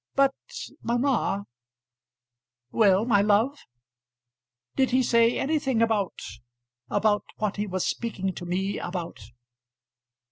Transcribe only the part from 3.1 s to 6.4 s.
love." "Did he say anything about